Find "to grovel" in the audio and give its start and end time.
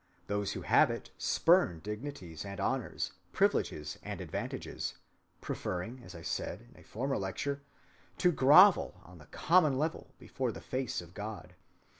8.17-8.99